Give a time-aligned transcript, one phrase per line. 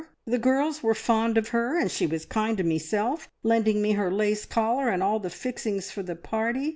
[0.25, 4.09] The girls were fond of her, and she was kind to meself, lending me her
[4.09, 6.69] lace collar and all the fixings for the party.